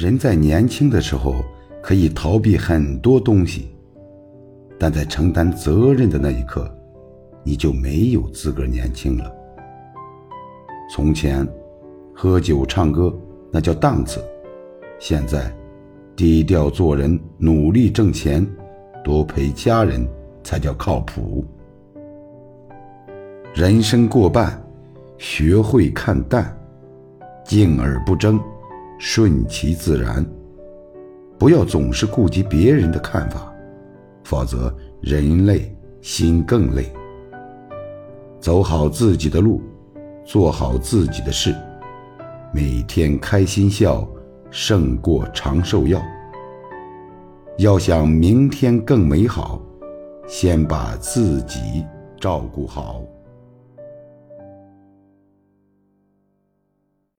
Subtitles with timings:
[0.00, 1.44] 人在年轻的时候
[1.82, 3.68] 可以逃避很多东西，
[4.78, 6.74] 但在承担责任的那一刻，
[7.44, 9.30] 你就没有资格年轻了。
[10.90, 11.46] 从前，
[12.14, 13.14] 喝酒唱歌
[13.52, 14.24] 那叫档次，
[14.98, 15.54] 现在，
[16.16, 18.42] 低调做人，努力挣钱，
[19.04, 20.08] 多陪家人
[20.42, 21.44] 才叫靠谱。
[23.52, 24.58] 人生过半，
[25.18, 26.58] 学会看淡，
[27.44, 28.40] 静而不争。
[29.02, 30.22] 顺其自然，
[31.38, 33.50] 不要总是顾及别人的看法，
[34.24, 36.84] 否则人累心更累。
[38.38, 39.62] 走好自己的路，
[40.22, 41.56] 做好自己的事，
[42.52, 44.06] 每天开心笑
[44.50, 45.98] 胜过长寿药。
[47.56, 49.62] 要想明天更美好，
[50.28, 51.86] 先把自己
[52.20, 53.02] 照顾好。